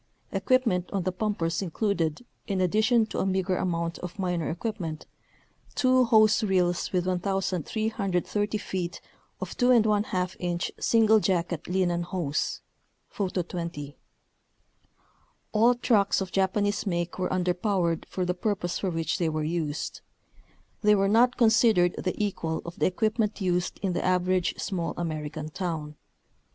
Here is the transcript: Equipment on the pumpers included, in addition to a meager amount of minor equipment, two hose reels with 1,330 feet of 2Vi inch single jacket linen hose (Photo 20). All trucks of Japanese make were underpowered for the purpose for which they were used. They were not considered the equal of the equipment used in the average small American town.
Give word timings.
Equipment 0.31 0.89
on 0.91 1.03
the 1.03 1.11
pumpers 1.11 1.61
included, 1.61 2.25
in 2.47 2.59
addition 2.59 3.05
to 3.05 3.19
a 3.19 3.25
meager 3.27 3.55
amount 3.55 3.99
of 3.99 4.17
minor 4.17 4.49
equipment, 4.49 5.05
two 5.75 6.05
hose 6.05 6.41
reels 6.43 6.91
with 6.91 7.05
1,330 7.05 8.57
feet 8.57 8.99
of 9.39 9.55
2Vi 9.55 10.35
inch 10.39 10.71
single 10.79 11.19
jacket 11.19 11.67
linen 11.67 12.01
hose 12.01 12.61
(Photo 13.09 13.43
20). 13.43 13.95
All 15.51 15.75
trucks 15.75 16.19
of 16.19 16.31
Japanese 16.31 16.87
make 16.87 17.19
were 17.19 17.29
underpowered 17.29 18.05
for 18.07 18.25
the 18.25 18.33
purpose 18.33 18.79
for 18.79 18.89
which 18.89 19.19
they 19.19 19.29
were 19.29 19.43
used. 19.43 20.01
They 20.81 20.95
were 20.95 21.07
not 21.07 21.37
considered 21.37 21.93
the 21.95 22.15
equal 22.17 22.63
of 22.65 22.79
the 22.79 22.87
equipment 22.87 23.39
used 23.39 23.77
in 23.83 23.93
the 23.93 24.03
average 24.03 24.55
small 24.57 24.95
American 24.97 25.49
town. 25.49 25.93